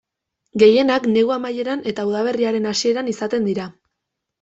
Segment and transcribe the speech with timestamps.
[0.63, 3.73] Gehienak negu amaieran eta udaberriaren hasieran izaten dira.